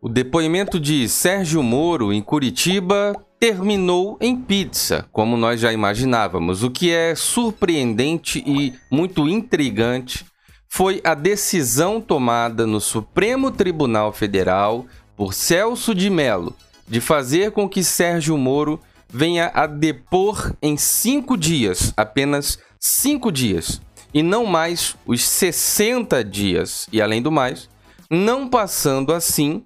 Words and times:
O 0.00 0.08
depoimento 0.08 0.78
de 0.78 1.08
Sérgio 1.08 1.60
Moro 1.60 2.12
em 2.12 2.22
Curitiba 2.22 3.16
terminou 3.40 4.16
em 4.20 4.36
pizza, 4.36 5.04
como 5.10 5.36
nós 5.36 5.58
já 5.58 5.72
imaginávamos. 5.72 6.62
O 6.62 6.70
que 6.70 6.92
é 6.92 7.16
surpreendente 7.16 8.40
e 8.46 8.74
muito 8.88 9.28
intrigante 9.28 10.24
foi 10.68 11.00
a 11.02 11.14
decisão 11.14 12.00
tomada 12.00 12.64
no 12.64 12.80
Supremo 12.80 13.50
Tribunal 13.50 14.12
Federal 14.12 14.86
por 15.16 15.34
Celso 15.34 15.92
de 15.92 16.08
Mello 16.08 16.54
de 16.86 17.00
fazer 17.00 17.50
com 17.50 17.68
que 17.68 17.82
Sérgio 17.82 18.38
Moro 18.38 18.80
venha 19.08 19.50
a 19.52 19.66
depor 19.66 20.54
em 20.62 20.76
cinco 20.76 21.36
dias, 21.36 21.92
apenas 21.96 22.56
cinco 22.78 23.32
dias, 23.32 23.80
e 24.14 24.22
não 24.22 24.46
mais 24.46 24.94
os 25.04 25.22
60 25.22 26.22
dias, 26.22 26.86
e 26.92 27.02
além 27.02 27.20
do 27.20 27.32
mais, 27.32 27.68
não 28.08 28.48
passando 28.48 29.12
assim 29.12 29.60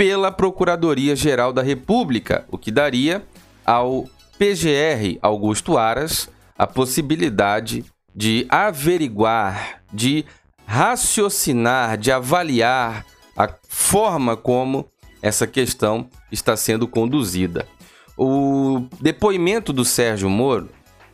pela 0.00 0.32
Procuradoria-Geral 0.32 1.52
da 1.52 1.60
República, 1.60 2.46
o 2.50 2.56
que 2.56 2.70
daria 2.70 3.22
ao 3.66 4.08
PGR 4.38 5.18
Augusto 5.20 5.76
Aras 5.76 6.26
a 6.56 6.66
possibilidade 6.66 7.84
de 8.16 8.46
averiguar, 8.48 9.82
de 9.92 10.24
raciocinar, 10.64 11.98
de 11.98 12.10
avaliar 12.10 13.04
a 13.36 13.50
forma 13.68 14.38
como 14.38 14.86
essa 15.20 15.46
questão 15.46 16.08
está 16.32 16.56
sendo 16.56 16.88
conduzida. 16.88 17.68
O 18.16 18.86
depoimento 19.02 19.70
do 19.70 19.84
Sérgio 19.84 20.30
Moro 20.30 20.70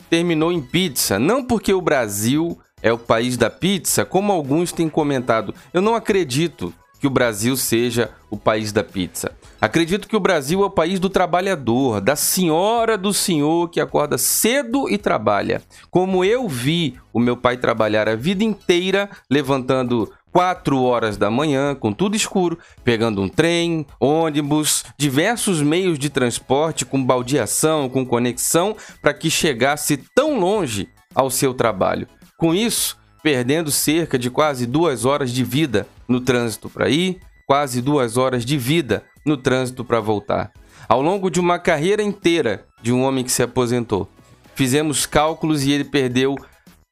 terminou 0.08 0.52
em 0.52 0.62
pizza, 0.62 1.18
não 1.18 1.44
porque 1.44 1.74
o 1.74 1.82
Brasil 1.82 2.56
é 2.80 2.92
o 2.92 2.98
país 2.98 3.36
da 3.36 3.50
pizza, 3.50 4.04
como 4.04 4.30
alguns 4.30 4.70
têm 4.70 4.88
comentado. 4.88 5.52
Eu 5.74 5.82
não 5.82 5.96
acredito 5.96 6.72
que 7.00 7.06
o 7.06 7.10
Brasil 7.10 7.56
seja 7.56 8.10
o 8.36 8.38
país 8.38 8.70
da 8.72 8.84
pizza. 8.84 9.32
Acredito 9.60 10.06
que 10.06 10.16
o 10.16 10.20
Brasil 10.20 10.62
é 10.62 10.66
o 10.66 10.70
país 10.70 11.00
do 11.00 11.10
trabalhador, 11.10 12.00
da 12.00 12.14
senhora 12.14 12.96
do 12.96 13.12
senhor 13.12 13.68
que 13.68 13.80
acorda 13.80 14.16
cedo 14.16 14.88
e 14.88 14.96
trabalha. 14.96 15.62
Como 15.90 16.24
eu 16.24 16.48
vi 16.48 16.96
o 17.12 17.18
meu 17.18 17.36
pai 17.36 17.56
trabalhar 17.56 18.08
a 18.08 18.14
vida 18.14 18.44
inteira, 18.44 19.10
levantando 19.30 20.12
4 20.30 20.82
horas 20.82 21.16
da 21.16 21.30
manhã, 21.30 21.74
com 21.74 21.92
tudo 21.92 22.14
escuro, 22.14 22.58
pegando 22.84 23.22
um 23.22 23.28
trem, 23.28 23.86
ônibus, 23.98 24.84
diversos 24.98 25.62
meios 25.62 25.98
de 25.98 26.10
transporte 26.10 26.84
com 26.84 27.02
baldeação, 27.02 27.88
com 27.88 28.04
conexão, 28.04 28.76
para 29.00 29.14
que 29.14 29.30
chegasse 29.30 29.96
tão 30.14 30.38
longe 30.38 30.88
ao 31.14 31.30
seu 31.30 31.54
trabalho. 31.54 32.06
Com 32.36 32.54
isso, 32.54 32.98
perdendo 33.22 33.70
cerca 33.70 34.18
de 34.18 34.28
quase 34.28 34.66
duas 34.66 35.06
horas 35.06 35.30
de 35.32 35.42
vida 35.42 35.88
no 36.06 36.20
trânsito 36.20 36.68
para 36.68 36.90
ir, 36.90 37.18
quase 37.46 37.80
duas 37.80 38.16
horas 38.16 38.44
de 38.44 38.58
vida 38.58 39.04
no 39.24 39.36
trânsito 39.36 39.84
para 39.84 40.00
voltar. 40.00 40.52
Ao 40.88 41.00
longo 41.00 41.30
de 41.30 41.40
uma 41.40 41.58
carreira 41.58 42.02
inteira 42.02 42.66
de 42.82 42.92
um 42.92 43.02
homem 43.02 43.24
que 43.24 43.32
se 43.32 43.42
aposentou, 43.42 44.08
fizemos 44.54 45.06
cálculos 45.06 45.64
e 45.64 45.70
ele 45.70 45.84
perdeu 45.84 46.36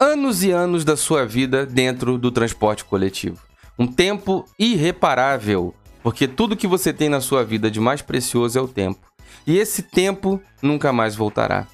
anos 0.00 0.42
e 0.42 0.50
anos 0.50 0.84
da 0.84 0.96
sua 0.96 1.26
vida 1.26 1.66
dentro 1.66 2.16
do 2.18 2.30
transporte 2.30 2.84
coletivo. 2.84 3.38
Um 3.78 3.86
tempo 3.86 4.44
irreparável, 4.58 5.74
porque 6.02 6.28
tudo 6.28 6.56
que 6.56 6.66
você 6.66 6.92
tem 6.92 7.08
na 7.08 7.20
sua 7.20 7.44
vida 7.44 7.70
de 7.70 7.80
mais 7.80 8.02
precioso 8.02 8.58
é 8.58 8.62
o 8.62 8.68
tempo. 8.68 9.00
E 9.46 9.58
esse 9.58 9.82
tempo 9.82 10.40
nunca 10.62 10.92
mais 10.92 11.14
voltará. 11.16 11.66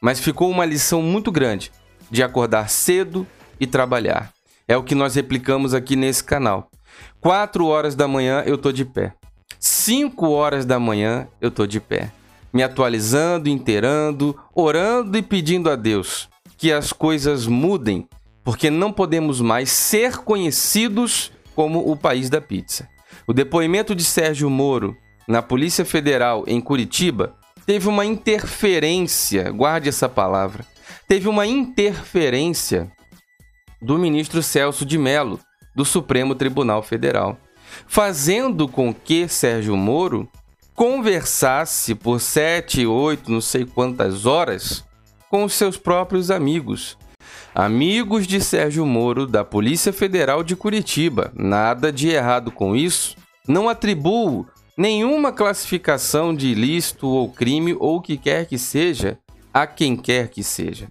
Mas 0.00 0.20
ficou 0.20 0.50
uma 0.50 0.64
lição 0.64 1.02
muito 1.02 1.32
grande 1.32 1.72
de 2.10 2.22
acordar 2.22 2.68
cedo 2.68 3.26
e 3.58 3.66
trabalhar. 3.66 4.32
É 4.68 4.76
o 4.76 4.82
que 4.82 4.94
nós 4.94 5.14
replicamos 5.14 5.74
aqui 5.74 5.96
nesse 5.96 6.22
canal. 6.22 6.70
4 7.26 7.66
horas 7.66 7.96
da 7.96 8.06
manhã 8.06 8.44
eu 8.46 8.56
tô 8.56 8.70
de 8.70 8.84
pé. 8.84 9.12
5 9.58 10.28
horas 10.28 10.64
da 10.64 10.78
manhã 10.78 11.26
eu 11.40 11.50
tô 11.50 11.66
de 11.66 11.80
pé. 11.80 12.12
Me 12.52 12.62
atualizando, 12.62 13.48
inteirando, 13.48 14.38
orando 14.54 15.18
e 15.18 15.22
pedindo 15.22 15.68
a 15.68 15.74
Deus 15.74 16.28
que 16.56 16.72
as 16.72 16.92
coisas 16.92 17.48
mudem, 17.48 18.08
porque 18.44 18.70
não 18.70 18.92
podemos 18.92 19.40
mais 19.40 19.70
ser 19.70 20.18
conhecidos 20.18 21.32
como 21.56 21.90
o 21.90 21.96
país 21.96 22.30
da 22.30 22.40
pizza. 22.40 22.88
O 23.26 23.32
depoimento 23.32 23.92
de 23.92 24.04
Sérgio 24.04 24.48
Moro 24.48 24.96
na 25.26 25.42
Polícia 25.42 25.84
Federal 25.84 26.44
em 26.46 26.60
Curitiba 26.60 27.34
teve 27.66 27.88
uma 27.88 28.04
interferência, 28.04 29.50
guarde 29.50 29.88
essa 29.88 30.08
palavra, 30.08 30.64
teve 31.08 31.28
uma 31.28 31.44
interferência 31.44 32.88
do 33.82 33.98
ministro 33.98 34.44
Celso 34.44 34.86
de 34.86 34.96
Mello, 34.96 35.40
do 35.76 35.84
Supremo 35.84 36.34
Tribunal 36.34 36.82
Federal, 36.82 37.38
fazendo 37.86 38.66
com 38.66 38.92
que 38.92 39.28
Sérgio 39.28 39.76
Moro 39.76 40.28
conversasse 40.74 41.94
por 41.94 42.20
sete, 42.20 42.86
oito, 42.86 43.30
não 43.30 43.40
sei 43.40 43.64
quantas 43.64 44.26
horas 44.26 44.84
com 45.30 45.44
os 45.44 45.52
seus 45.52 45.76
próprios 45.76 46.30
amigos. 46.30 46.96
Amigos 47.54 48.26
de 48.26 48.40
Sérgio 48.40 48.84
Moro, 48.84 49.26
da 49.26 49.44
Polícia 49.44 49.92
Federal 49.92 50.42
de 50.42 50.54
Curitiba. 50.54 51.32
Nada 51.34 51.92
de 51.92 52.08
errado 52.08 52.50
com 52.50 52.76
isso. 52.76 53.16
Não 53.48 53.68
atribuo 53.68 54.46
nenhuma 54.76 55.32
classificação 55.32 56.34
de 56.34 56.48
ilícito 56.48 57.06
ou 57.06 57.30
crime 57.30 57.74
ou 57.78 57.96
o 57.96 58.02
que 58.02 58.16
quer 58.16 58.46
que 58.46 58.58
seja 58.58 59.18
a 59.52 59.66
quem 59.66 59.96
quer 59.96 60.28
que 60.28 60.42
seja. 60.42 60.88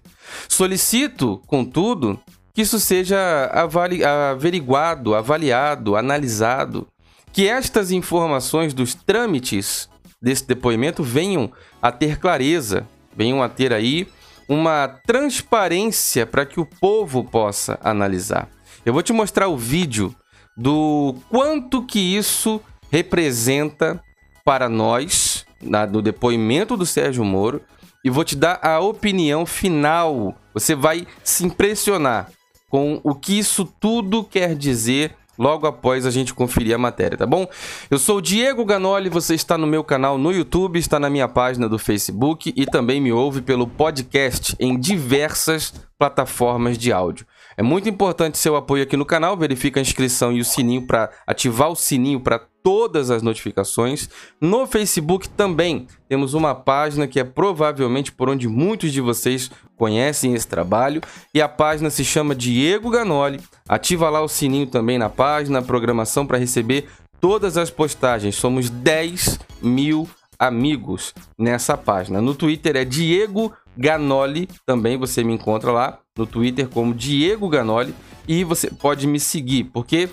Solicito, 0.48 1.40
contudo, 1.46 2.18
que 2.56 2.62
isso 2.62 2.80
seja 2.80 3.50
avali 3.52 4.02
averiguado, 4.02 5.14
avaliado, 5.14 5.94
analisado, 5.94 6.88
que 7.30 7.46
estas 7.46 7.90
informações 7.90 8.72
dos 8.72 8.94
trâmites 8.94 9.90
desse 10.22 10.46
depoimento 10.46 11.02
venham 11.02 11.52
a 11.82 11.92
ter 11.92 12.18
clareza, 12.18 12.88
venham 13.14 13.42
a 13.42 13.48
ter 13.50 13.74
aí 13.74 14.08
uma 14.48 14.88
transparência 15.06 16.24
para 16.24 16.46
que 16.46 16.58
o 16.58 16.64
povo 16.64 17.22
possa 17.22 17.78
analisar. 17.84 18.48
Eu 18.86 18.94
vou 18.94 19.02
te 19.02 19.12
mostrar 19.12 19.48
o 19.48 19.56
vídeo 19.58 20.14
do 20.56 21.14
quanto 21.28 21.84
que 21.84 22.16
isso 22.16 22.58
representa 22.90 24.02
para 24.46 24.66
nós 24.66 25.44
na, 25.62 25.86
no 25.86 26.00
depoimento 26.00 26.74
do 26.74 26.86
Sérgio 26.86 27.22
Moro 27.22 27.60
e 28.02 28.08
vou 28.08 28.24
te 28.24 28.34
dar 28.34 28.58
a 28.62 28.80
opinião 28.80 29.44
final. 29.44 30.34
Você 30.54 30.74
vai 30.74 31.06
se 31.22 31.44
impressionar 31.44 32.30
com 32.70 33.00
o 33.04 33.14
que 33.14 33.38
isso 33.38 33.64
tudo 33.80 34.24
quer 34.24 34.54
dizer 34.54 35.14
logo 35.38 35.66
após 35.66 36.06
a 36.06 36.10
gente 36.10 36.34
conferir 36.34 36.74
a 36.74 36.78
matéria, 36.78 37.18
tá 37.18 37.26
bom? 37.26 37.46
Eu 37.90 37.98
sou 37.98 38.18
o 38.18 38.22
Diego 38.22 38.64
Ganoli, 38.64 39.08
você 39.08 39.34
está 39.34 39.58
no 39.58 39.66
meu 39.66 39.84
canal 39.84 40.16
no 40.16 40.32
YouTube, 40.32 40.78
está 40.78 40.98
na 40.98 41.10
minha 41.10 41.28
página 41.28 41.68
do 41.68 41.78
Facebook 41.78 42.52
e 42.56 42.66
também 42.66 43.00
me 43.00 43.12
ouve 43.12 43.42
pelo 43.42 43.66
podcast 43.66 44.56
em 44.58 44.78
diversas 44.78 45.74
plataformas 45.98 46.78
de 46.78 46.92
áudio. 46.92 47.26
É 47.56 47.62
muito 47.62 47.88
importante 47.88 48.38
seu 48.38 48.54
apoio 48.54 48.82
aqui 48.82 48.96
no 48.96 49.06
canal, 49.06 49.36
verifica 49.36 49.80
a 49.80 49.82
inscrição 49.82 50.32
e 50.32 50.40
o 50.40 50.44
sininho 50.44 50.86
para 50.86 51.10
ativar 51.26 51.70
o 51.70 51.76
sininho 51.76 52.20
para 52.20 52.40
todas 52.66 53.12
as 53.12 53.22
notificações. 53.22 54.10
No 54.40 54.66
Facebook 54.66 55.28
também 55.28 55.86
temos 56.08 56.34
uma 56.34 56.52
página 56.52 57.06
que 57.06 57.20
é 57.20 57.22
provavelmente 57.22 58.10
por 58.10 58.28
onde 58.28 58.48
muitos 58.48 58.92
de 58.92 59.00
vocês 59.00 59.52
conhecem 59.76 60.34
esse 60.34 60.48
trabalho 60.48 61.00
e 61.32 61.40
a 61.40 61.48
página 61.48 61.90
se 61.90 62.04
chama 62.04 62.34
Diego 62.34 62.90
Ganoli. 62.90 63.40
Ativa 63.68 64.10
lá 64.10 64.20
o 64.20 64.26
sininho 64.26 64.66
também 64.66 64.98
na 64.98 65.08
página, 65.08 65.62
programação 65.62 66.26
para 66.26 66.38
receber 66.38 66.88
todas 67.20 67.56
as 67.56 67.70
postagens. 67.70 68.34
Somos 68.34 68.68
10 68.68 69.38
mil 69.62 70.08
amigos 70.36 71.14
nessa 71.38 71.76
página. 71.76 72.20
No 72.20 72.34
Twitter 72.34 72.74
é 72.74 72.84
Diego 72.84 73.52
Ganoli, 73.76 74.48
também 74.66 74.98
você 74.98 75.22
me 75.22 75.32
encontra 75.32 75.70
lá 75.70 76.00
no 76.18 76.26
Twitter 76.26 76.68
como 76.68 76.92
Diego 76.92 77.48
Ganoli 77.48 77.94
e 78.26 78.42
você 78.42 78.68
pode 78.72 79.06
me 79.06 79.20
seguir, 79.20 79.64
porque 79.64 80.08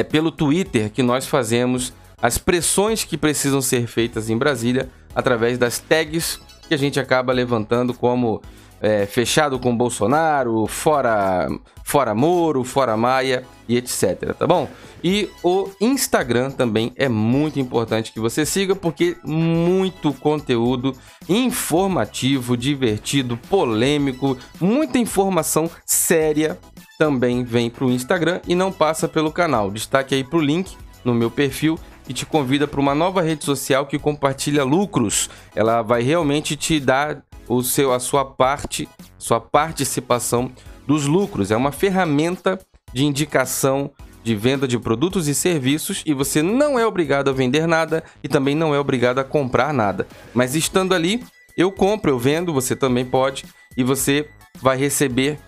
é 0.00 0.04
pelo 0.04 0.30
Twitter 0.30 0.90
que 0.90 1.02
nós 1.02 1.26
fazemos 1.26 1.92
as 2.20 2.38
pressões 2.38 3.04
que 3.04 3.16
precisam 3.16 3.62
ser 3.62 3.86
feitas 3.86 4.28
em 4.28 4.36
Brasília 4.36 4.88
através 5.14 5.58
das 5.58 5.78
tags 5.78 6.40
que 6.68 6.74
a 6.74 6.76
gente 6.76 7.00
acaba 7.00 7.32
levantando 7.32 7.94
como 7.94 8.42
é, 8.80 9.04
fechado 9.04 9.58
com 9.58 9.76
Bolsonaro, 9.76 10.66
fora, 10.66 11.48
fora 11.84 12.14
Moro, 12.14 12.64
fora 12.64 12.96
Maia 12.96 13.44
e 13.68 13.76
etc, 13.76 14.34
tá 14.38 14.46
bom? 14.46 14.68
E 15.02 15.28
o 15.42 15.70
Instagram 15.80 16.50
também 16.50 16.92
é 16.96 17.08
muito 17.08 17.58
importante 17.58 18.12
que 18.12 18.20
você 18.20 18.44
siga 18.46 18.74
porque 18.76 19.16
muito 19.24 20.12
conteúdo 20.14 20.94
informativo, 21.28 22.56
divertido, 22.56 23.36
polêmico, 23.36 24.36
muita 24.60 24.98
informação 24.98 25.70
séria 25.84 26.58
também 27.00 27.42
vem 27.42 27.70
para 27.70 27.86
o 27.86 27.90
Instagram 27.90 28.42
e 28.46 28.54
não 28.54 28.70
passa 28.70 29.08
pelo 29.08 29.32
canal. 29.32 29.70
Destaque 29.70 30.14
aí 30.14 30.22
para 30.22 30.38
o 30.38 30.42
link 30.42 30.76
no 31.02 31.14
meu 31.14 31.30
perfil 31.30 31.78
que 32.04 32.12
te 32.12 32.26
convida 32.26 32.68
para 32.68 32.78
uma 32.78 32.94
nova 32.94 33.22
rede 33.22 33.42
social 33.42 33.86
que 33.86 33.98
compartilha 33.98 34.64
lucros. 34.64 35.30
Ela 35.56 35.80
vai 35.80 36.02
realmente 36.02 36.56
te 36.56 36.78
dar 36.78 37.22
o 37.48 37.62
seu, 37.62 37.90
a 37.94 37.98
sua 37.98 38.22
parte, 38.22 38.86
sua 39.16 39.40
participação 39.40 40.52
dos 40.86 41.06
lucros. 41.06 41.50
É 41.50 41.56
uma 41.56 41.72
ferramenta 41.72 42.58
de 42.92 43.06
indicação 43.06 43.90
de 44.22 44.36
venda 44.36 44.68
de 44.68 44.78
produtos 44.78 45.26
e 45.26 45.34
serviços 45.34 46.02
e 46.04 46.12
você 46.12 46.42
não 46.42 46.78
é 46.78 46.86
obrigado 46.86 47.30
a 47.30 47.32
vender 47.32 47.66
nada 47.66 48.04
e 48.22 48.28
também 48.28 48.54
não 48.54 48.74
é 48.74 48.78
obrigado 48.78 49.20
a 49.20 49.24
comprar 49.24 49.72
nada. 49.72 50.06
Mas 50.34 50.54
estando 50.54 50.94
ali, 50.94 51.24
eu 51.56 51.72
compro, 51.72 52.10
eu 52.10 52.18
vendo, 52.18 52.52
você 52.52 52.76
também 52.76 53.06
pode 53.06 53.46
e 53.74 53.82
você 53.82 54.28
vai 54.60 54.76
receber 54.76 55.38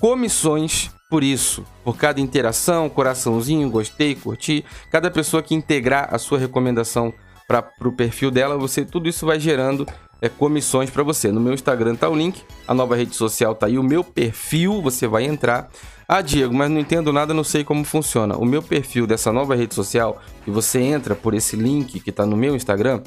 comissões 0.00 0.90
por 1.08 1.22
isso, 1.22 1.64
por 1.84 1.96
cada 1.96 2.20
interação, 2.20 2.88
coraçãozinho, 2.88 3.70
gostei, 3.70 4.14
curti, 4.14 4.64
cada 4.90 5.10
pessoa 5.10 5.42
que 5.42 5.54
integrar 5.54 6.08
a 6.12 6.18
sua 6.18 6.38
recomendação 6.38 7.12
para 7.46 7.64
o 7.84 7.92
perfil 7.92 8.30
dela, 8.30 8.58
você 8.58 8.84
tudo 8.84 9.08
isso 9.08 9.24
vai 9.24 9.38
gerando 9.38 9.86
é, 10.20 10.28
comissões 10.28 10.90
para 10.90 11.02
você. 11.02 11.30
No 11.30 11.40
meu 11.40 11.54
Instagram 11.54 11.94
tá 11.94 12.08
o 12.08 12.16
link, 12.16 12.42
a 12.66 12.74
nova 12.74 12.96
rede 12.96 13.14
social 13.14 13.54
tá 13.54 13.66
aí, 13.66 13.78
o 13.78 13.82
meu 13.82 14.02
perfil, 14.02 14.82
você 14.82 15.06
vai 15.06 15.24
entrar. 15.24 15.70
Ah, 16.08 16.20
Diego, 16.20 16.54
mas 16.54 16.70
não 16.70 16.80
entendo 16.80 17.12
nada, 17.12 17.34
não 17.34 17.44
sei 17.44 17.64
como 17.64 17.84
funciona. 17.84 18.36
O 18.36 18.44
meu 18.44 18.62
perfil 18.62 19.06
dessa 19.06 19.32
nova 19.32 19.54
rede 19.54 19.74
social, 19.74 20.20
que 20.44 20.50
você 20.50 20.80
entra 20.80 21.14
por 21.14 21.34
esse 21.34 21.56
link 21.56 22.00
que 22.00 22.10
está 22.10 22.24
no 22.24 22.36
meu 22.36 22.54
Instagram, 22.54 23.02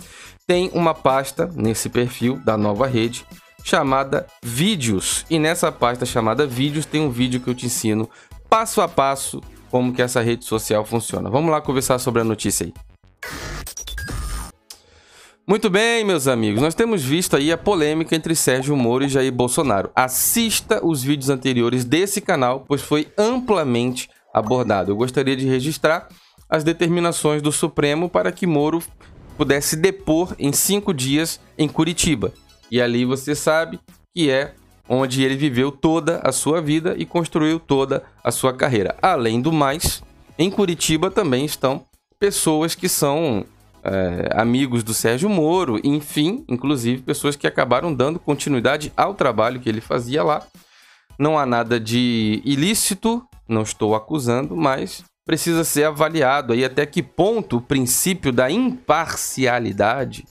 tem 0.45 0.69
uma 0.73 0.93
pasta 0.93 1.49
nesse 1.53 1.89
perfil 1.89 2.37
da 2.43 2.57
nova 2.57 2.87
rede 2.87 3.25
chamada 3.63 4.25
Vídeos. 4.43 5.25
E 5.29 5.39
nessa 5.39 5.71
pasta 5.71 6.05
chamada 6.05 6.45
Vídeos 6.45 6.85
tem 6.85 7.01
um 7.01 7.09
vídeo 7.09 7.39
que 7.39 7.49
eu 7.49 7.55
te 7.55 7.65
ensino 7.65 8.09
passo 8.49 8.81
a 8.81 8.87
passo 8.87 9.41
como 9.69 9.93
que 9.93 10.01
essa 10.01 10.21
rede 10.21 10.45
social 10.45 10.83
funciona. 10.83 11.29
Vamos 11.29 11.51
lá 11.51 11.61
conversar 11.61 11.99
sobre 11.99 12.21
a 12.21 12.23
notícia 12.23 12.65
aí. 12.65 12.73
Muito 15.47 15.67
bem, 15.67 16.03
meus 16.03 16.27
amigos, 16.27 16.61
nós 16.61 16.75
temos 16.75 17.03
visto 17.03 17.35
aí 17.35 17.51
a 17.51 17.57
polêmica 17.57 18.15
entre 18.15 18.35
Sérgio 18.35 18.77
Moro 18.77 19.03
e 19.03 19.09
Jair 19.09 19.31
Bolsonaro. 19.31 19.89
Assista 19.95 20.79
os 20.85 21.01
vídeos 21.01 21.29
anteriores 21.29 21.83
desse 21.83 22.21
canal, 22.21 22.63
pois 22.67 22.83
foi 22.83 23.07
amplamente 23.17 24.09
abordado. 24.31 24.91
Eu 24.91 24.95
gostaria 24.95 25.35
de 25.35 25.47
registrar 25.47 26.07
as 26.47 26.63
determinações 26.63 27.41
do 27.41 27.51
Supremo 27.51 28.07
para 28.07 28.31
que 28.31 28.45
Moro 28.45 28.83
pudesse 29.37 29.75
depor 29.75 30.35
em 30.37 30.53
cinco 30.53 30.93
dias 30.93 31.39
em 31.57 31.67
Curitiba. 31.67 32.31
E 32.71 32.81
ali 32.81 33.05
você 33.05 33.35
sabe 33.35 33.79
que 34.15 34.29
é 34.29 34.53
onde 34.87 35.23
ele 35.23 35.35
viveu 35.35 35.71
toda 35.71 36.19
a 36.23 36.31
sua 36.31 36.61
vida 36.61 36.95
e 36.97 37.05
construiu 37.05 37.59
toda 37.59 38.03
a 38.23 38.31
sua 38.31 38.51
carreira. 38.51 38.95
Além 39.01 39.39
do 39.39 39.51
mais, 39.51 40.03
em 40.37 40.49
Curitiba 40.49 41.11
também 41.11 41.45
estão 41.45 41.85
pessoas 42.19 42.73
que 42.73 42.89
são 42.89 43.45
é, 43.83 44.29
amigos 44.33 44.83
do 44.83 44.93
Sérgio 44.93 45.29
Moro, 45.29 45.79
enfim, 45.83 46.43
inclusive 46.49 47.03
pessoas 47.03 47.35
que 47.35 47.47
acabaram 47.47 47.93
dando 47.93 48.19
continuidade 48.19 48.91
ao 48.97 49.13
trabalho 49.13 49.59
que 49.59 49.69
ele 49.69 49.81
fazia 49.81 50.23
lá. 50.23 50.43
Não 51.17 51.37
há 51.37 51.45
nada 51.45 51.79
de 51.79 52.41
ilícito, 52.43 53.23
não 53.47 53.61
estou 53.61 53.95
acusando, 53.95 54.55
mas 54.55 55.03
precisa 55.25 55.63
ser 55.63 55.83
avaliado 55.83 56.53
aí 56.53 56.65
até 56.65 56.85
que 56.85 57.03
ponto 57.03 57.57
o 57.57 57.61
princípio 57.61 58.31
da 58.31 58.49
imparcialidade 58.49 60.25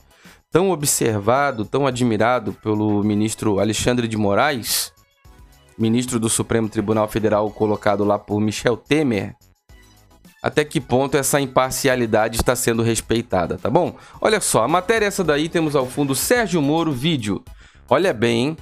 tão 0.51 0.71
observado, 0.71 1.65
tão 1.65 1.85
admirado 1.85 2.53
pelo 2.53 3.03
ministro 3.03 3.59
Alexandre 3.59 4.07
de 4.07 4.17
Moraes, 4.17 4.91
ministro 5.77 6.19
do 6.19 6.29
Supremo 6.29 6.67
Tribunal 6.67 7.07
Federal 7.07 7.49
colocado 7.51 8.03
lá 8.03 8.17
por 8.17 8.39
Michel 8.41 8.75
Temer, 8.75 9.35
até 10.41 10.63
que 10.63 10.79
ponto 10.79 11.17
essa 11.17 11.39
imparcialidade 11.39 12.37
está 12.37 12.55
sendo 12.55 12.81
respeitada, 12.81 13.57
tá 13.57 13.69
bom? 13.69 13.95
Olha 14.21 14.39
só, 14.39 14.63
a 14.63 14.67
matéria 14.67 15.05
essa 15.05 15.23
daí 15.23 15.49
temos 15.49 15.75
ao 15.75 15.85
fundo 15.85 16.15
Sérgio 16.15 16.61
Moro 16.61 16.91
vídeo. 16.91 17.43
Olha 17.89 18.13
bem, 18.13 18.55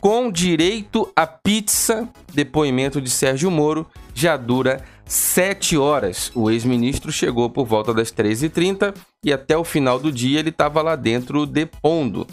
com 0.00 0.30
direito 0.30 1.10
a 1.16 1.26
pizza, 1.26 2.08
depoimento 2.34 3.00
de 3.00 3.08
Sérgio 3.08 3.50
Moro 3.50 3.86
já 4.14 4.36
dura 4.36 4.84
sete 5.06 5.76
horas. 5.76 6.30
O 6.34 6.50
ex-ministro 6.50 7.10
chegou 7.10 7.48
por 7.48 7.64
volta 7.66 7.94
das 7.94 8.12
13h30 8.12 8.94
e 9.24 9.32
até 9.32 9.56
o 9.56 9.64
final 9.64 9.98
do 9.98 10.10
dia 10.10 10.40
ele 10.40 10.50
estava 10.50 10.82
lá 10.82 10.96
dentro 10.96 11.46
depondo. 11.46 12.26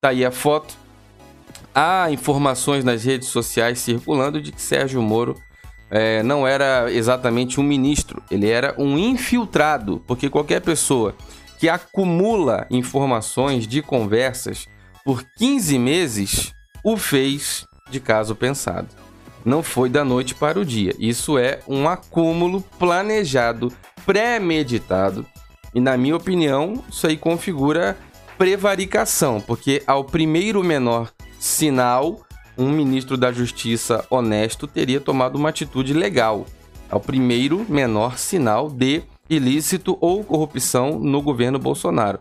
Tá 0.00 0.10
aí 0.10 0.24
a 0.24 0.30
foto. 0.30 0.74
Há 1.74 2.10
informações 2.10 2.84
nas 2.84 3.04
redes 3.04 3.28
sociais 3.28 3.78
circulando 3.78 4.40
de 4.40 4.52
que 4.52 4.62
Sérgio 4.62 5.02
Moro 5.02 5.36
é, 5.90 6.22
não 6.22 6.46
era 6.46 6.90
exatamente 6.90 7.60
um 7.60 7.62
ministro, 7.62 8.22
ele 8.30 8.48
era 8.48 8.74
um 8.76 8.98
infiltrado, 8.98 10.02
porque 10.06 10.28
qualquer 10.28 10.60
pessoa 10.60 11.14
que 11.58 11.68
acumula 11.68 12.66
informações 12.70 13.66
de 13.66 13.82
conversas 13.82 14.66
por 15.04 15.24
15 15.36 15.78
meses 15.78 16.52
o 16.82 16.96
fez 16.96 17.66
de 17.90 18.00
caso 18.00 18.34
pensado 18.34 18.88
não 19.46 19.62
foi 19.62 19.88
da 19.88 20.04
noite 20.04 20.34
para 20.34 20.58
o 20.58 20.64
dia. 20.64 20.92
Isso 20.98 21.38
é 21.38 21.60
um 21.68 21.88
acúmulo 21.88 22.60
planejado, 22.80 23.72
premeditado. 24.04 25.24
E 25.76 25.80
na 25.80 25.94
minha 25.94 26.16
opinião, 26.16 26.82
isso 26.88 27.06
aí 27.06 27.18
configura 27.18 27.98
prevaricação, 28.38 29.42
porque 29.42 29.82
ao 29.86 30.04
primeiro 30.04 30.64
menor 30.64 31.12
sinal, 31.38 32.22
um 32.56 32.70
ministro 32.70 33.14
da 33.14 33.30
Justiça 33.30 34.02
honesto 34.08 34.66
teria 34.66 35.02
tomado 35.02 35.36
uma 35.36 35.50
atitude 35.50 35.92
legal. 35.92 36.46
Ao 36.88 36.98
primeiro 36.98 37.66
menor 37.68 38.16
sinal 38.16 38.70
de 38.70 39.02
ilícito 39.28 39.98
ou 40.00 40.24
corrupção 40.24 40.98
no 40.98 41.20
governo 41.20 41.58
Bolsonaro. 41.58 42.20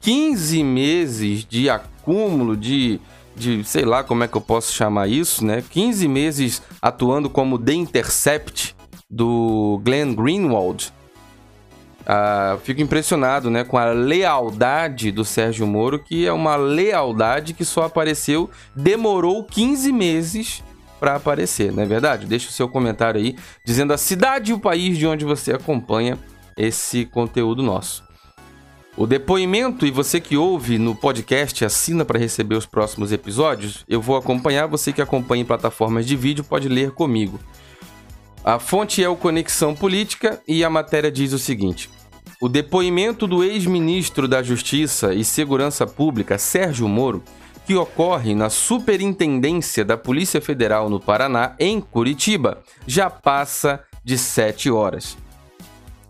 15 0.00 0.62
meses 0.62 1.44
de 1.44 1.68
acúmulo 1.68 2.56
de 2.56 3.00
de, 3.36 3.64
sei 3.64 3.84
lá 3.84 4.04
como 4.04 4.22
é 4.22 4.28
que 4.28 4.36
eu 4.36 4.40
posso 4.40 4.72
chamar 4.72 5.08
isso, 5.08 5.44
né? 5.44 5.64
15 5.68 6.06
meses 6.06 6.62
atuando 6.80 7.28
como 7.28 7.58
The 7.58 7.72
Intercept 7.72 8.76
do 9.10 9.80
Glenn 9.82 10.14
Greenwald. 10.14 10.92
Ah, 12.06 12.58
fico 12.62 12.82
impressionado 12.82 13.50
né, 13.50 13.64
com 13.64 13.78
a 13.78 13.86
lealdade 13.86 15.10
do 15.10 15.24
Sérgio 15.24 15.66
Moro, 15.66 15.98
que 15.98 16.26
é 16.26 16.32
uma 16.32 16.56
lealdade 16.56 17.54
que 17.54 17.64
só 17.64 17.84
apareceu, 17.84 18.50
demorou 18.76 19.42
15 19.42 19.90
meses 19.92 20.62
para 21.00 21.16
aparecer, 21.16 21.72
não 21.72 21.82
é 21.82 21.86
verdade? 21.86 22.26
Deixa 22.26 22.48
o 22.48 22.52
seu 22.52 22.68
comentário 22.68 23.20
aí 23.20 23.36
dizendo 23.64 23.92
a 23.92 23.98
cidade 23.98 24.50
e 24.50 24.54
o 24.54 24.58
país 24.58 24.98
de 24.98 25.06
onde 25.06 25.24
você 25.24 25.52
acompanha 25.52 26.18
esse 26.56 27.04
conteúdo 27.06 27.62
nosso. 27.62 28.04
O 28.96 29.06
depoimento 29.06 29.84
e 29.84 29.90
você 29.90 30.20
que 30.20 30.36
ouve 30.36 30.78
no 30.78 30.94
podcast 30.94 31.64
assina 31.64 32.04
para 32.04 32.18
receber 32.18 32.54
os 32.54 32.64
próximos 32.64 33.10
episódios. 33.10 33.84
Eu 33.88 34.00
vou 34.00 34.16
acompanhar, 34.16 34.68
você 34.68 34.92
que 34.92 35.02
acompanha 35.02 35.42
em 35.42 35.46
plataformas 35.46 36.06
de 36.06 36.14
vídeo 36.14 36.44
pode 36.44 36.68
ler 36.68 36.92
comigo. 36.92 37.40
A 38.44 38.60
fonte 38.60 39.02
é 39.02 39.08
o 39.08 39.16
Conexão 39.16 39.74
Política 39.74 40.40
e 40.46 40.62
a 40.62 40.70
matéria 40.70 41.10
diz 41.10 41.32
o 41.32 41.38
seguinte: 41.40 41.90
O 42.44 42.48
depoimento 42.50 43.26
do 43.26 43.42
ex-ministro 43.42 44.28
da 44.28 44.42
Justiça 44.42 45.14
e 45.14 45.24
Segurança 45.24 45.86
Pública, 45.86 46.36
Sérgio 46.36 46.86
Moro, 46.86 47.24
que 47.66 47.74
ocorre 47.74 48.34
na 48.34 48.50
Superintendência 48.50 49.82
da 49.82 49.96
Polícia 49.96 50.42
Federal 50.42 50.90
no 50.90 51.00
Paraná, 51.00 51.56
em 51.58 51.80
Curitiba, 51.80 52.62
já 52.86 53.08
passa 53.08 53.82
de 54.04 54.18
sete 54.18 54.70
horas. 54.70 55.16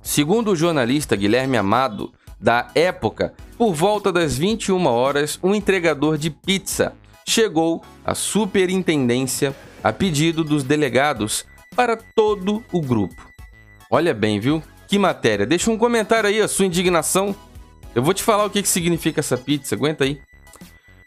Segundo 0.02 0.50
o 0.50 0.56
jornalista 0.56 1.14
Guilherme 1.14 1.56
Amado, 1.56 2.12
da 2.40 2.68
época, 2.74 3.32
por 3.56 3.72
volta 3.72 4.10
das 4.10 4.36
21 4.36 4.86
horas, 4.86 5.38
um 5.40 5.54
entregador 5.54 6.18
de 6.18 6.30
pizza 6.30 6.94
chegou 7.24 7.80
à 8.04 8.12
superintendência 8.12 9.54
a 9.84 9.92
pedido 9.92 10.42
dos 10.42 10.64
delegados 10.64 11.46
para 11.76 11.96
todo 11.96 12.60
o 12.72 12.80
grupo. 12.80 13.24
Olha 13.88 14.12
bem, 14.12 14.40
viu? 14.40 14.60
Que 14.86 14.98
matéria. 14.98 15.46
Deixa 15.46 15.70
um 15.70 15.78
comentário 15.78 16.28
aí 16.28 16.40
a 16.40 16.48
sua 16.48 16.66
indignação. 16.66 17.34
Eu 17.94 18.02
vou 18.02 18.12
te 18.12 18.22
falar 18.22 18.44
o 18.44 18.50
que, 18.50 18.62
que 18.62 18.68
significa 18.68 19.20
essa 19.20 19.36
pizza. 19.36 19.74
Aguenta 19.74 20.04
aí. 20.04 20.20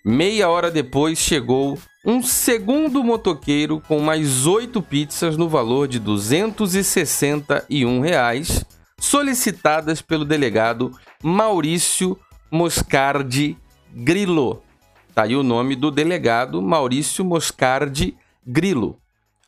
Meia 0.03 0.49
hora 0.49 0.71
depois 0.71 1.19
chegou 1.19 1.77
um 2.05 2.23
segundo 2.23 3.03
motoqueiro 3.03 3.81
com 3.85 3.99
mais 3.99 4.45
oito 4.45 4.81
pizzas 4.81 5.35
no 5.35 5.49
valor 5.49 5.87
de 5.87 5.99
261 5.99 7.99
reais 7.99 8.63
solicitadas 8.99 10.01
pelo 10.01 10.23
delegado 10.23 10.91
Maurício 11.21 12.17
Moscardi 12.49 13.57
Grillo. 13.93 14.61
Tá 15.13 15.23
aí 15.23 15.35
o 15.35 15.43
nome 15.43 15.75
do 15.75 15.91
delegado 15.91 16.61
Maurício 16.61 17.25
Moscardi 17.25 18.15
Grillo. 18.45 18.97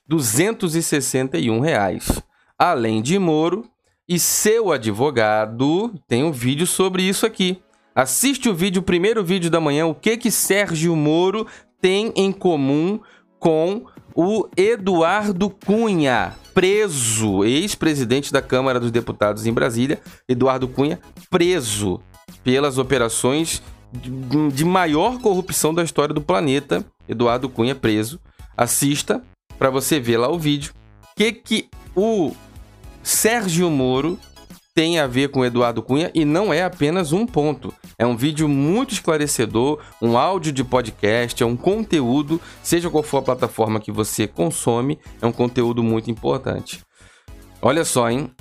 261 0.07 1.59
reais. 1.59 2.21
Além 2.57 3.01
de 3.01 3.17
Moro 3.17 3.69
e 4.09 4.17
seu 4.17 4.71
advogado, 4.71 5.93
tem 6.07 6.23
um 6.23 6.31
vídeo 6.31 6.65
sobre 6.65 7.03
isso 7.03 7.27
aqui. 7.27 7.61
Assiste 7.93 8.49
o 8.49 8.55
vídeo, 8.55 8.79
o 8.79 8.83
primeiro 8.83 9.23
vídeo 9.23 9.51
da 9.51 9.61
manhã, 9.61 9.85
o 9.85 9.93
que 9.93 10.17
que 10.17 10.31
Sérgio 10.31 10.95
Moro 10.95 11.45
tem 11.79 12.11
em 12.15 12.31
comum 12.31 12.99
com 13.37 13.85
o 14.15 14.49
Eduardo 14.57 15.47
Cunha, 15.51 16.35
preso, 16.55 17.43
ex-presidente 17.45 18.33
da 18.33 18.41
Câmara 18.41 18.79
dos 18.79 18.89
Deputados 18.89 19.45
em 19.45 19.53
Brasília, 19.53 20.01
Eduardo 20.27 20.67
Cunha, 20.67 20.99
preso 21.29 22.01
pelas 22.43 22.79
operações 22.79 23.61
de, 23.91 24.65
maior 24.65 25.19
corrupção 25.19 25.71
da 25.71 25.83
história 25.83 26.13
do 26.13 26.21
planeta. 26.21 26.83
Eduardo 27.07 27.47
Cunha 27.47 27.75
preso. 27.75 28.19
Assista 28.57 29.21
para 29.57 29.69
você 29.69 29.99
ver 29.99 30.17
lá 30.17 30.29
o 30.29 30.39
vídeo. 30.39 30.73
Que 31.15 31.31
que 31.31 31.69
o 31.95 32.33
Sérgio 33.03 33.69
Moro 33.69 34.19
tem 34.73 34.99
a 34.99 35.07
ver 35.07 35.29
com 35.29 35.43
Eduardo 35.43 35.81
Cunha 35.81 36.09
e 36.13 36.23
não 36.23 36.53
é 36.53 36.63
apenas 36.63 37.11
um 37.11 37.25
ponto. 37.25 37.73
É 37.97 38.05
um 38.05 38.15
vídeo 38.15 38.47
muito 38.47 38.93
esclarecedor, 38.93 39.79
um 40.01 40.17
áudio 40.17 40.53
de 40.53 40.63
podcast, 40.63 41.43
é 41.43 41.45
um 41.45 41.57
conteúdo, 41.57 42.39
seja 42.63 42.89
qual 42.89 43.03
for 43.03 43.17
a 43.17 43.23
plataforma 43.23 43.79
que 43.79 43.91
você 43.91 44.25
consome, 44.25 44.97
é 45.21 45.25
um 45.25 45.31
conteúdo 45.31 45.83
muito 45.83 46.09
importante. 46.09 46.79
Olha 47.61 47.83
só, 47.83 48.09
hein? 48.09 48.31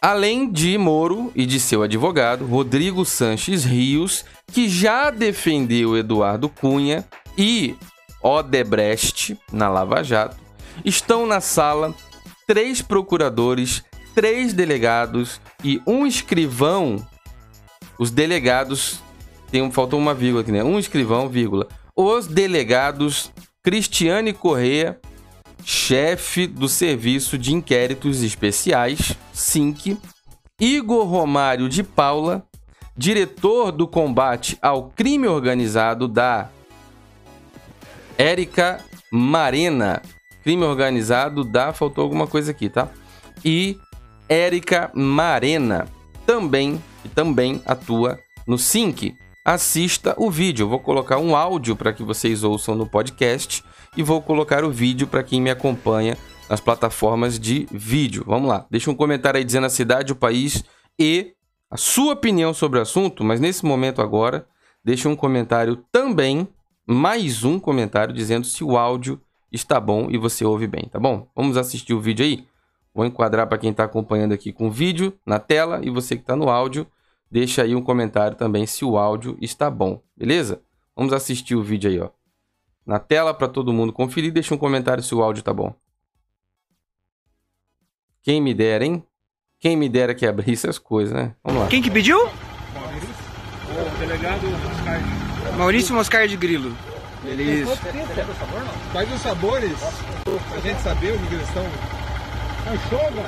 Além 0.00 0.52
de 0.52 0.76
Moro 0.76 1.32
e 1.34 1.46
de 1.46 1.58
seu 1.58 1.82
advogado, 1.82 2.44
Rodrigo 2.44 3.04
Sanches 3.04 3.64
Rios, 3.64 4.24
que 4.52 4.68
já 4.68 5.10
defendeu 5.10 5.96
Eduardo 5.96 6.48
Cunha 6.48 7.04
e 7.36 7.74
Odebrecht 8.22 9.38
na 9.52 9.68
Lava 9.68 10.04
Jato, 10.04 10.36
estão 10.84 11.26
na 11.26 11.40
sala 11.40 11.94
três 12.46 12.80
procuradores, 12.80 13.82
três 14.18 14.52
delegados 14.52 15.40
e 15.62 15.80
um 15.86 16.04
escrivão. 16.04 17.06
Os 18.00 18.10
delegados. 18.10 18.98
Tem, 19.48 19.70
faltou 19.70 19.96
uma 19.96 20.12
vírgula 20.12 20.42
aqui, 20.42 20.50
né? 20.50 20.64
Um 20.64 20.76
escrivão, 20.76 21.28
vírgula. 21.28 21.68
Os 21.94 22.26
delegados 22.26 23.30
Cristiane 23.62 24.32
Correia, 24.32 24.98
chefe 25.64 26.48
do 26.48 26.68
Serviço 26.68 27.38
de 27.38 27.54
Inquéritos 27.54 28.24
Especiais, 28.24 29.16
SINC, 29.32 29.96
Igor 30.60 31.06
Romário 31.06 31.68
de 31.68 31.84
Paula, 31.84 32.44
diretor 32.96 33.70
do 33.70 33.86
combate 33.86 34.58
ao 34.60 34.90
crime 34.90 35.28
organizado 35.28 36.08
da 36.08 36.48
Érica 38.18 38.84
Marena, 39.12 40.02
crime 40.42 40.64
organizado 40.64 41.44
da. 41.44 41.72
Faltou 41.72 42.02
alguma 42.02 42.26
coisa 42.26 42.50
aqui, 42.50 42.68
tá? 42.68 42.88
E 43.44 43.78
Érica 44.28 44.90
Marena 44.94 45.88
também, 46.26 46.82
também 47.14 47.62
atua 47.64 48.18
no 48.46 48.58
Sync. 48.58 49.16
Assista 49.44 50.14
o 50.18 50.30
vídeo. 50.30 50.64
Eu 50.64 50.68
vou 50.68 50.80
colocar 50.80 51.18
um 51.18 51.34
áudio 51.34 51.74
para 51.74 51.92
que 51.92 52.02
vocês 52.02 52.44
ouçam 52.44 52.74
no 52.74 52.86
podcast 52.86 53.64
e 53.96 54.02
vou 54.02 54.20
colocar 54.20 54.62
o 54.64 54.70
vídeo 54.70 55.06
para 55.06 55.22
quem 55.22 55.40
me 55.40 55.50
acompanha 55.50 56.16
nas 56.50 56.60
plataformas 56.60 57.38
de 57.38 57.66
vídeo. 57.70 58.24
Vamos 58.26 58.48
lá. 58.48 58.66
Deixa 58.70 58.90
um 58.90 58.94
comentário 58.94 59.38
aí 59.38 59.44
dizendo 59.44 59.66
a 59.66 59.70
cidade, 59.70 60.12
o 60.12 60.16
país 60.16 60.62
e 60.98 61.32
a 61.70 61.76
sua 61.76 62.14
opinião 62.14 62.52
sobre 62.52 62.78
o 62.78 62.82
assunto, 62.82 63.22
mas 63.22 63.40
nesse 63.40 63.64
momento 63.64 64.00
agora, 64.00 64.46
deixa 64.84 65.08
um 65.08 65.16
comentário 65.16 65.84
também, 65.92 66.48
mais 66.86 67.44
um 67.44 67.58
comentário 67.58 68.14
dizendo 68.14 68.46
se 68.46 68.64
o 68.64 68.76
áudio 68.76 69.20
está 69.52 69.78
bom 69.78 70.08
e 70.10 70.16
você 70.16 70.44
ouve 70.44 70.66
bem, 70.66 70.88
tá 70.90 70.98
bom? 70.98 71.28
Vamos 71.36 71.56
assistir 71.56 71.92
o 71.92 72.00
vídeo 72.00 72.24
aí? 72.24 72.46
Vou 72.98 73.06
enquadrar 73.06 73.46
para 73.46 73.58
quem 73.58 73.70
está 73.70 73.84
acompanhando 73.84 74.32
aqui 74.34 74.52
com 74.52 74.66
o 74.66 74.72
vídeo 74.72 75.16
na 75.24 75.38
tela 75.38 75.78
e 75.84 75.88
você 75.88 76.16
que 76.16 76.22
está 76.22 76.34
no 76.34 76.50
áudio, 76.50 76.84
deixa 77.30 77.62
aí 77.62 77.72
um 77.72 77.80
comentário 77.80 78.36
também 78.36 78.66
se 78.66 78.84
o 78.84 78.98
áudio 78.98 79.38
está 79.40 79.70
bom, 79.70 80.02
beleza? 80.16 80.60
Vamos 80.96 81.12
assistir 81.12 81.54
o 81.54 81.62
vídeo 81.62 81.88
aí, 81.88 82.00
ó. 82.00 82.08
Na 82.84 82.98
tela 82.98 83.32
para 83.32 83.46
todo 83.46 83.72
mundo 83.72 83.92
conferir, 83.92 84.32
deixa 84.32 84.52
um 84.52 84.58
comentário 84.58 85.00
se 85.00 85.14
o 85.14 85.22
áudio 85.22 85.44
tá 85.44 85.54
bom. 85.54 85.72
Quem 88.20 88.40
me 88.40 88.52
dera, 88.52 88.84
hein? 88.84 89.04
Quem 89.60 89.76
me 89.76 89.88
dera 89.88 90.12
que 90.12 90.26
abrisse 90.26 90.68
as 90.68 90.76
coisas, 90.76 91.14
né? 91.14 91.36
Vamos 91.44 91.62
lá. 91.62 91.68
Quem 91.68 91.80
que 91.80 91.92
pediu? 91.92 92.18
Maurício. 92.74 93.08
O 93.94 93.98
delegado 94.00 94.44
Moscar. 94.44 95.56
Maurício 95.56 95.94
Moscar 95.94 96.26
de 96.26 96.36
Grilo. 96.36 96.76
Beleza. 97.22 97.78
Quais 98.90 99.14
os 99.14 99.20
sabores? 99.20 99.78
A 100.52 100.58
gente 100.58 100.80
saber 100.80 101.14
o 101.14 101.18
que 101.20 101.34
eles 101.36 101.46
estão. 101.46 101.97
Anchova, 102.70 103.24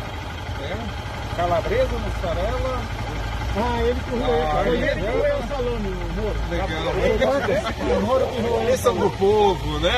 É. 0.62 1.37
Calabresa, 1.37 1.99
mussarela. 1.99 2.80
ah, 3.56 3.82
ele 3.82 4.00
que 4.00 4.11
roeu. 4.11 4.42
Ah, 4.42 4.62
Foi 4.64 4.76
ele 4.76 4.88
que 4.88 5.00
roeu 5.00 5.37
o 5.38 5.49
salame, 5.49 5.88
o 5.88 5.92
Moro. 6.20 6.40
Legal. 6.50 6.68
O 7.97 8.00
Moro 8.06 8.26
que 8.28 8.40
roeu. 8.42 8.62
Eles 8.68 8.80
são 8.80 8.94
do 8.97 9.11
povo, 9.11 9.78
né? 9.80 9.90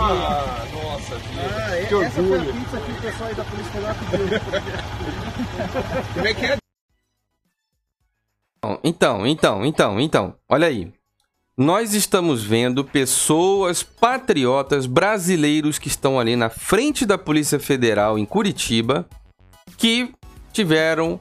Ah, 0.00 0.64
nossa, 0.72 1.14
Deus. 1.16 1.88
que 1.88 1.94
Essa 1.94 2.10
foi 2.10 2.24
a 2.24 2.40
orgulho. 2.40 2.52
pizza 2.52 2.76
que 2.80 2.90
o 2.90 2.94
pessoal 3.00 3.28
aí 3.28 3.34
da 3.34 3.44
Polícia 3.44 3.72
Federal 3.72 3.94
pediu. 4.10 4.40
Como 6.14 6.26
é 6.26 6.34
que 6.34 6.46
é? 6.46 6.56
Então, 8.82 9.20
então, 9.24 9.64
então, 9.64 10.00
então, 10.00 10.34
olha 10.48 10.66
aí. 10.66 10.92
Nós 11.58 11.92
estamos 11.92 12.44
vendo 12.44 12.84
pessoas 12.84 13.82
patriotas 13.82 14.86
brasileiros 14.86 15.76
que 15.76 15.88
estão 15.88 16.20
ali 16.20 16.36
na 16.36 16.48
frente 16.48 17.04
da 17.04 17.18
Polícia 17.18 17.58
Federal 17.58 18.16
em 18.16 18.24
Curitiba 18.24 19.04
que 19.76 20.14
tiveram 20.52 21.18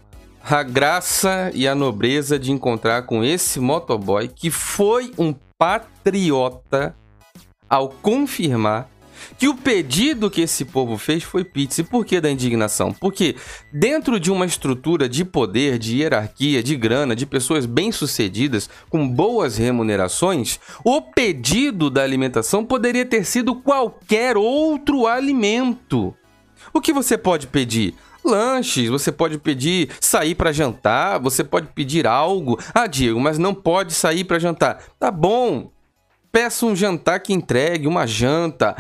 a 0.48 0.62
graça 0.62 1.52
e 1.56 1.68
a 1.68 1.74
nobreza 1.74 2.38
de 2.38 2.52
encontrar 2.52 3.02
com 3.08 3.24
esse 3.24 3.60
motoboy 3.60 4.28
que 4.28 4.52
foi 4.52 5.12
um 5.18 5.34
patriota 5.58 6.96
ao 7.68 7.90
confirmar 7.90 8.88
que 9.38 9.48
o 9.48 9.56
pedido 9.56 10.30
que 10.30 10.42
esse 10.42 10.66
povo 10.66 10.98
fez 10.98 11.24
foi 11.24 11.44
pizza. 11.44 11.82
E 11.82 11.84
por 11.84 12.06
que 12.06 12.20
da 12.20 12.30
indignação? 12.30 12.92
Porque 12.94 13.36
dentro 13.72 14.20
de 14.20 14.32
uma 14.32 14.46
estrutura 14.46 15.08
de 15.08 15.24
poder, 15.24 15.78
de 15.78 15.98
hierarquia, 15.98 16.64
de 16.64 16.76
grana, 16.76 17.16
de 17.16 17.26
pessoas 17.26 17.66
bem-sucedidas, 17.66 18.70
com 18.90 19.08
boas 19.08 19.58
remunerações, 19.58 20.60
o 20.84 21.02
pedido 21.02 21.90
da 21.90 22.04
alimentação 22.04 22.66
poderia 22.66 23.06
ter 23.06 23.26
sido 23.26 23.56
qualquer 23.56 24.38
outro 24.38 25.08
alimento. 25.08 26.16
O 26.74 26.82
que 26.82 26.94
você 26.94 27.18
pode 27.18 27.48
pedir? 27.48 27.96
Lanches, 28.24 28.90
você 28.90 29.12
pode 29.12 29.38
pedir 29.38 29.90
sair 30.02 30.36
para 30.36 30.52
jantar, 30.52 31.20
você 31.20 31.44
pode 31.44 31.68
pedir 31.68 32.06
algo. 32.06 32.60
Ah, 32.74 32.86
Diego, 32.86 33.20
mas 33.20 33.38
não 33.38 33.54
pode 33.54 33.94
sair 33.94 34.26
para 34.26 34.38
jantar. 34.38 34.84
Tá 35.00 35.10
bom, 35.10 35.72
peça 36.32 36.66
um 36.66 36.76
jantar 36.76 37.20
que 37.20 37.34
entregue, 37.34 37.88
uma 37.88 38.06
janta, 38.06 38.76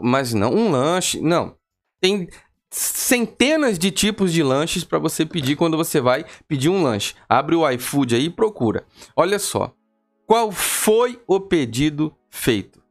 mas 0.00 0.32
não 0.32 0.54
um 0.54 0.70
lanche. 0.70 1.20
Não. 1.20 1.54
Tem 2.00 2.28
centenas 2.70 3.78
de 3.78 3.90
tipos 3.90 4.32
de 4.32 4.42
lanches 4.42 4.84
para 4.84 4.98
você 4.98 5.24
pedir 5.24 5.56
quando 5.56 5.76
você 5.76 6.00
vai 6.00 6.24
pedir 6.46 6.68
um 6.68 6.82
lanche. 6.82 7.14
Abre 7.28 7.54
o 7.54 7.68
iFood 7.70 8.14
aí 8.14 8.26
e 8.26 8.30
procura. 8.30 8.84
Olha 9.14 9.38
só. 9.38 9.72
Qual 10.26 10.50
foi 10.50 11.20
o 11.26 11.38
pedido 11.38 12.12
feito? 12.28 12.82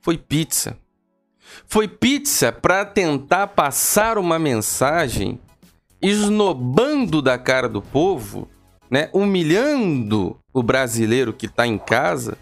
Foi 0.00 0.18
pizza. 0.18 0.76
Foi 1.66 1.88
pizza 1.88 2.52
para 2.52 2.84
tentar 2.84 3.48
passar 3.48 4.18
uma 4.18 4.38
mensagem 4.38 5.40
esnobando 6.02 7.20
da 7.20 7.38
cara 7.38 7.68
do 7.68 7.82
povo, 7.82 8.48
né? 8.90 9.10
Humilhando 9.12 10.38
o 10.52 10.62
brasileiro 10.62 11.32
que 11.32 11.46
está 11.46 11.66
em 11.66 11.78
casa 11.78 12.36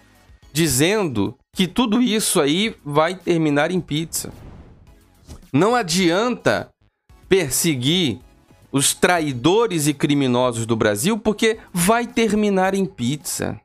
dizendo 0.53 1.37
que 1.55 1.67
tudo 1.67 2.01
isso 2.01 2.41
aí 2.41 2.75
vai 2.85 3.15
terminar 3.15 3.71
em 3.71 3.81
pizza. 3.81 4.33
Não 5.53 5.75
adianta 5.75 6.69
perseguir 7.29 8.21
os 8.71 8.95
traidores 8.95 9.87
e 9.87 9.95
criminosos 9.95 10.67
do 10.67 10.77
Brasil 10.77 11.19
porque 11.19 11.59
vai 11.73 12.07
terminar 12.07 12.75
em 12.75 12.85
pizza. 12.85 13.61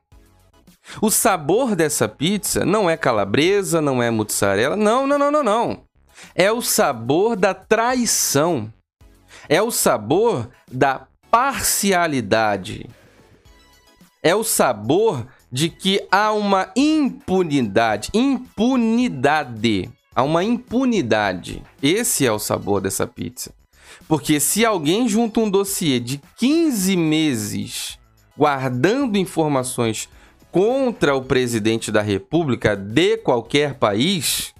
O 1.00 1.10
sabor 1.10 1.74
dessa 1.74 2.08
pizza 2.08 2.64
não 2.64 2.88
é 2.88 2.96
calabresa, 2.96 3.80
não 3.80 4.02
é 4.02 4.10
mozzarella, 4.10 4.76
não, 4.76 5.06
não, 5.06 5.18
não, 5.18 5.30
não, 5.30 5.42
não. 5.42 5.82
É 6.34 6.52
o 6.52 6.60
sabor 6.60 7.36
da 7.36 7.54
traição. 7.54 8.72
É 9.48 9.62
o 9.62 9.70
sabor 9.70 10.48
da 10.70 11.06
parcialidade. 11.30 12.88
É 14.22 14.34
o 14.34 14.44
sabor 14.44 15.26
de 15.54 15.68
que 15.68 16.04
há 16.10 16.32
uma 16.32 16.72
impunidade, 16.74 18.10
impunidade, 18.12 19.88
há 20.12 20.24
uma 20.24 20.42
impunidade. 20.42 21.62
Esse 21.80 22.26
é 22.26 22.32
o 22.32 22.40
sabor 22.40 22.80
dessa 22.80 23.06
pizza. 23.06 23.54
Porque 24.08 24.40
se 24.40 24.66
alguém 24.66 25.08
junta 25.08 25.38
um 25.38 25.48
dossiê 25.48 26.00
de 26.00 26.20
15 26.38 26.96
meses 26.96 28.00
guardando 28.36 29.16
informações 29.16 30.08
contra 30.50 31.14
o 31.14 31.22
presidente 31.22 31.92
da 31.92 32.02
República 32.02 32.74
de 32.74 33.18
qualquer 33.18 33.74
país, 33.74 34.52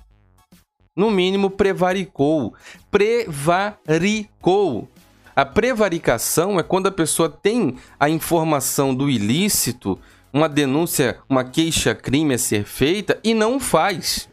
no 0.94 1.10
mínimo 1.10 1.50
prevaricou. 1.50 2.54
Prevaricou. 2.88 4.88
A 5.34 5.44
prevaricação 5.44 6.60
é 6.60 6.62
quando 6.62 6.86
a 6.86 6.92
pessoa 6.92 7.28
tem 7.28 7.74
a 7.98 8.08
informação 8.08 8.94
do 8.94 9.10
ilícito 9.10 9.98
uma 10.34 10.48
denúncia, 10.48 11.18
uma 11.28 11.44
queixa-crime 11.44 12.34
a 12.34 12.38
ser 12.38 12.64
feita 12.64 13.20
e 13.22 13.32
não 13.32 13.60
faz. 13.60 14.28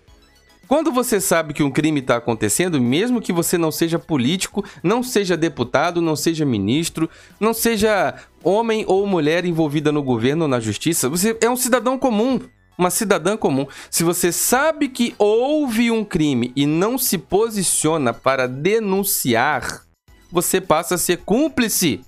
Quando 0.68 0.92
você 0.92 1.22
sabe 1.22 1.54
que 1.54 1.62
um 1.62 1.70
crime 1.70 2.00
está 2.00 2.16
acontecendo, 2.16 2.82
mesmo 2.82 3.22
que 3.22 3.32
você 3.32 3.56
não 3.56 3.72
seja 3.72 4.00
político, 4.00 4.66
não 4.82 5.04
seja 5.04 5.38
deputado, 5.38 6.02
não 6.02 6.16
seja 6.16 6.44
ministro, 6.44 7.08
não 7.40 7.54
seja 7.54 8.16
homem 8.44 8.84
ou 8.88 9.06
mulher 9.06 9.46
envolvida 9.46 9.92
no 9.92 10.02
governo 10.02 10.44
ou 10.44 10.48
na 10.48 10.60
justiça, 10.60 11.08
você 11.08 11.38
é 11.40 11.50
um 11.50 11.58
cidadão 11.58 12.00
comum, 12.00 12.40
uma 12.78 12.90
cidadã 12.90 13.38
comum. 13.38 13.68
Se 13.92 14.04
você 14.04 14.32
sabe 14.32 14.88
que 14.88 15.14
houve 15.20 15.92
um 15.92 16.04
crime 16.04 16.52
e 16.56 16.66
não 16.66 16.98
se 16.98 17.18
posiciona 17.18 18.12
para 18.12 18.48
denunciar, 18.48 19.84
você 20.32 20.60
passa 20.60 20.96
a 20.96 20.98
ser 20.98 21.18
cúmplice. 21.18 22.02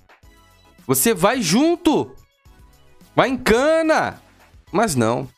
Você 0.86 1.14
vai 1.14 1.40
junto. 1.40 2.10
Vai 3.14 3.28
em 3.28 3.36
cana. 3.36 4.20
Mas 4.72 4.94
não. 4.94 5.28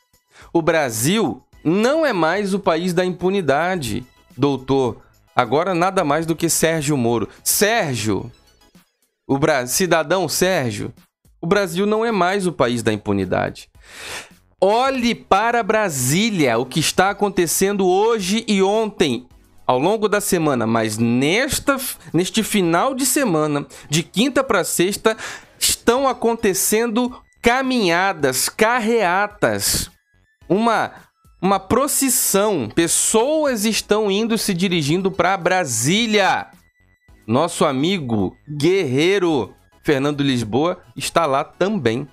O 0.51 0.61
Brasil 0.61 1.43
não 1.63 2.05
é 2.05 2.13
mais 2.13 2.53
o 2.53 2.59
país 2.59 2.93
da 2.93 3.05
impunidade, 3.05 4.05
doutor. 4.35 5.01
Agora 5.35 5.75
nada 5.75 6.03
mais 6.03 6.25
do 6.25 6.35
que 6.35 6.49
Sérgio 6.49 6.97
Moro. 6.97 7.29
Sérgio, 7.43 8.31
o 9.27 9.37
Bra... 9.37 9.67
cidadão 9.67 10.27
Sérgio, 10.27 10.93
o 11.41 11.45
Brasil 11.45 11.85
não 11.85 12.03
é 12.03 12.11
mais 12.11 12.47
o 12.47 12.51
país 12.51 12.81
da 12.81 12.91
impunidade. 12.91 13.69
Olhe 14.59 15.13
para 15.13 15.61
Brasília, 15.61 16.57
o 16.57 16.65
que 16.65 16.79
está 16.79 17.11
acontecendo 17.11 17.85
hoje 17.85 18.43
e 18.47 18.63
ontem, 18.63 19.27
ao 19.67 19.77
longo 19.77 20.09
da 20.09 20.19
semana, 20.19 20.65
mas 20.65 20.97
nesta, 20.97 21.77
neste 22.11 22.41
final 22.41 22.95
de 22.95 23.05
semana, 23.05 23.67
de 23.87 24.01
quinta 24.01 24.43
para 24.43 24.63
sexta, 24.63 25.15
estão 25.59 26.07
acontecendo 26.07 27.15
caminhadas, 27.47 28.49
carreatas, 28.49 29.89
uma 30.49 30.91
uma 31.41 31.61
procissão. 31.61 32.67
Pessoas 32.67 33.63
estão 33.63 34.11
indo 34.11 34.37
se 34.37 34.53
dirigindo 34.53 35.09
para 35.09 35.37
Brasília. 35.37 36.47
Nosso 37.25 37.63
amigo 37.63 38.35
guerreiro 38.59 39.53
Fernando 39.81 40.23
Lisboa 40.23 40.83
está 40.93 41.25
lá 41.25 41.45
também. 41.45 42.05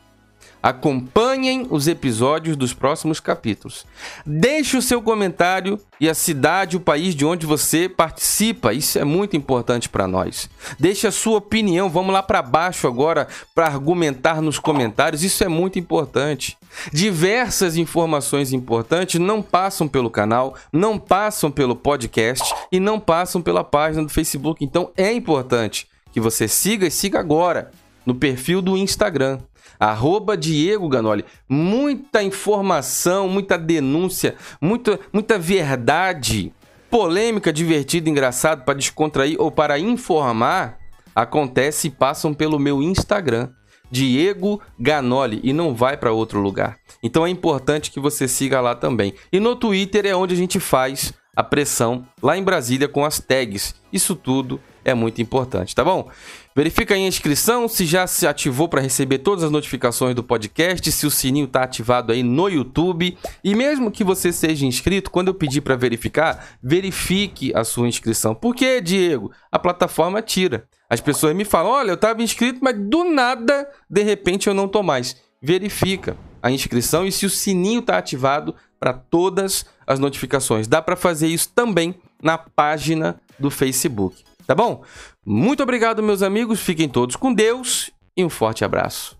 Acompanhem 0.63 1.67
os 1.69 1.87
episódios 1.87 2.57
dos 2.57 2.73
próximos 2.73 3.21
capítulos. 3.21 3.85
Deixe 4.25 4.79
o 4.79 4.83
seu 4.83 5.03
comentário 5.03 5.79
e 6.01 6.09
a 6.09 6.15
cidade, 6.15 6.77
o 6.77 6.81
país 6.81 7.15
de 7.15 7.25
onde 7.25 7.45
você 7.45 7.87
participa. 7.87 8.73
Isso 8.73 8.99
é 8.99 9.05
muito 9.05 9.37
importante 9.37 9.91
para 9.91 10.09
nós. 10.09 10.49
Deixe 10.79 11.07
a 11.07 11.13
sua 11.13 11.37
opinião. 11.37 11.91
Vamos 11.91 12.15
lá 12.15 12.23
para 12.23 12.41
baixo 12.41 12.87
agora 12.87 13.29
para 13.55 13.67
argumentar 13.67 14.41
nos 14.41 14.59
comentários. 14.59 15.23
Isso 15.23 15.45
é 15.45 15.49
muito 15.49 15.79
importante. 15.79 16.57
Diversas 16.93 17.77
informações 17.77 18.53
importantes 18.53 19.21
não 19.21 19.43
passam 19.43 19.87
pelo 19.87 20.11
canal, 20.11 20.55
não 20.73 20.99
passam 20.99 21.51
pelo 21.51 21.77
podcast 21.77 22.55
e 22.73 22.81
não 22.81 22.99
passam 22.99 23.43
pela 23.43 23.63
página 23.63 24.03
do 24.03 24.09
Facebook. 24.09 24.65
Então 24.65 24.91
é 24.97 25.13
importante 25.13 25.87
que 26.11 26.21
você 26.21 26.49
siga 26.49 26.87
e 26.87 26.91
siga 26.91 27.21
agora 27.21 27.71
no 28.07 28.15
perfil 28.15 28.63
do 28.63 28.77
Instagram 28.77 29.41
arroba 29.79 30.37
Diego 30.37 30.89
Ganoli. 30.89 31.25
Muita 31.49 32.23
informação, 32.23 33.29
muita 33.29 33.59
denúncia, 33.59 34.35
muita, 34.61 34.99
muita 35.13 35.39
verdade, 35.39 36.53
polêmica, 36.91 37.53
divertida, 37.53 38.09
engraçado 38.09 38.65
para 38.65 38.75
descontrair 38.75 39.37
ou 39.39 39.51
para 39.51 39.79
informar 39.79 40.79
acontece 41.15 41.89
e 41.89 41.91
passam 41.91 42.35
pelo 42.35 42.59
meu 42.59 42.83
Instagram. 42.83 43.51
Diego 43.91 44.61
Ganoli 44.79 45.41
e 45.45 45.53
não 45.53 45.75
vai 45.75 45.97
para 45.97 46.13
outro 46.13 46.41
lugar. 46.41 46.79
Então 47.03 47.27
é 47.27 47.31
importante 47.31 47.91
que 47.91 48.01
você 48.01 48.27
siga 48.27 48.61
lá 48.61 48.75
também. 48.75 49.15
E 49.33 49.39
no 49.39 49.55
Twitter 49.55 50.07
é 50.07 50.17
onde 50.17 50.35
a 50.35 50.37
gente 50.37 50.59
faz 50.59 51.15
a 51.37 51.43
pressão 51.43 52.07
lá 52.23 52.37
em 52.37 52.43
Brasília 52.43 52.89
com 52.89 53.05
as 53.05 53.21
tags. 53.21 53.75
Isso 53.93 54.17
tudo 54.17 54.61
é 54.85 54.95
muito 54.95 55.21
importante, 55.23 55.75
tá 55.75 55.83
bom? 55.83 56.11
Verifica 56.55 56.95
aí 56.95 57.05
a 57.05 57.09
inscrição, 57.09 57.67
se 57.67 57.85
já 57.85 58.07
se 58.07 58.27
ativou 58.27 58.69
para 58.69 58.81
receber 58.81 59.19
todas 59.19 59.43
as 59.43 59.51
notificações 59.51 60.15
do 60.15 60.23
podcast, 60.23 60.93
se 60.93 61.07
o 61.07 61.11
sininho 61.11 61.47
está 61.47 61.65
ativado 61.65 62.13
aí 62.13 62.23
no 62.23 62.49
YouTube. 62.49 63.19
E 63.43 63.55
mesmo 63.55 63.91
que 63.91 64.05
você 64.05 64.33
seja 64.33 64.65
inscrito, 64.65 65.11
quando 65.11 65.29
eu 65.29 65.35
pedir 65.35 65.63
para 65.63 65.75
verificar, 65.75 66.47
verifique 66.63 67.53
a 67.57 67.65
sua 67.65 67.89
inscrição. 67.89 68.35
Por 68.35 68.55
que, 68.55 68.81
Diego? 68.81 69.33
A 69.51 69.59
plataforma 69.59 70.23
tira. 70.23 70.69
As 70.89 71.01
pessoas 71.01 71.35
me 71.35 71.45
falam: 71.45 71.73
olha, 71.73 71.91
eu 71.91 71.95
estava 71.97 72.23
inscrito, 72.23 72.61
mas 72.63 72.79
do 72.79 73.05
nada, 73.05 73.69
de 73.91 74.03
repente 74.03 74.47
eu 74.47 74.55
não 74.55 74.67
estou 74.67 74.83
mais. 74.83 75.17
Verifica 75.43 76.17
a 76.41 76.51
inscrição 76.51 77.07
e 77.07 77.11
se 77.11 77.27
o 77.27 77.31
sininho 77.31 77.81
está 77.81 77.99
ativado 77.99 78.55
para 78.79 78.93
todas 78.93 79.67
as 79.87 79.99
notificações. 79.99 80.69
Dá 80.69 80.81
para 80.81 80.95
fazer 80.95 81.27
isso 81.27 81.51
também 81.55 81.95
na 82.23 82.39
página 82.39 83.21
do 83.39 83.51
Facebook. 83.51 84.23
Tá 84.47 84.55
bom? 84.55 84.83
Muito 85.25 85.63
obrigado, 85.63 86.03
meus 86.03 86.23
amigos. 86.23 86.61
Fiquem 86.61 86.89
todos 86.89 87.17
com 87.17 87.33
Deus 87.33 87.91
e 88.17 88.25
um 88.25 88.31
forte 88.31 88.65
abraço. 88.65 89.17